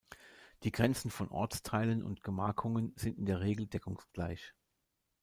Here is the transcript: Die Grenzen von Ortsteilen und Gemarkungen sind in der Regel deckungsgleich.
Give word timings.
Die 0.63 0.71
Grenzen 0.71 1.11
von 1.11 1.29
Ortsteilen 1.29 2.01
und 2.01 2.23
Gemarkungen 2.23 2.91
sind 2.95 3.19
in 3.19 3.27
der 3.27 3.41
Regel 3.41 3.67
deckungsgleich. 3.67 4.55